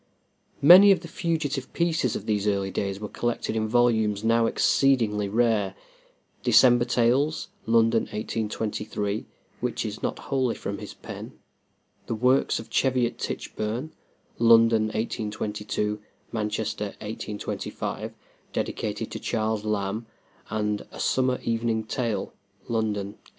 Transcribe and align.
Many 0.63 0.91
of 0.91 1.01
the 1.01 1.07
fugitive 1.07 1.71
pieces 1.73 2.15
of 2.15 2.25
these 2.25 2.47
early 2.47 2.71
days 2.71 2.99
were 2.99 3.07
collected 3.07 3.55
in 3.55 3.67
volumes 3.67 4.23
now 4.23 4.47
exceedingly 4.47 5.29
rare: 5.29 5.75
"December 6.41 6.85
Tales" 6.85 7.49
(London, 7.67 8.05
1823), 8.05 9.27
which 9.59 9.85
is 9.85 10.01
not 10.01 10.17
wholly 10.17 10.55
from 10.55 10.79
his 10.79 10.95
pen; 10.95 11.33
the 12.07 12.15
"Works 12.15 12.57
of 12.57 12.71
Cheviot 12.71 13.19
Tichburn" 13.19 13.91
(London, 14.39 14.85
1822; 14.85 16.01
Manchester, 16.31 16.85
1825), 17.01 18.15
dedicated 18.53 19.11
to 19.11 19.19
Charles 19.19 19.63
Lamb; 19.63 20.07
and 20.49 20.87
"A 20.91 20.99
Summer 20.99 21.39
Evening 21.43 21.83
Tale" 21.83 22.33
(London, 22.67 23.09
1825). 23.09 23.19